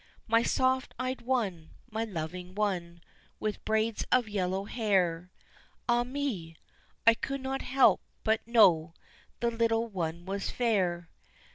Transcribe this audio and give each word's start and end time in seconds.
My 0.25 0.41
soft 0.41 0.95
eyed 0.97 1.21
one, 1.21 1.73
my 1.91 2.05
loving 2.05 2.55
one, 2.55 3.01
with 3.39 3.63
braids 3.63 4.03
of 4.11 4.27
yellow 4.27 4.65
hair 4.65 5.29
Ah 5.87 6.03
me! 6.03 6.55
I 7.05 7.13
could 7.13 7.41
not 7.41 7.61
help 7.61 8.01
but 8.23 8.47
know 8.47 8.95
the 9.41 9.51
little 9.51 9.87
one 9.87 10.25
was 10.25 10.49
fair. 10.49 11.07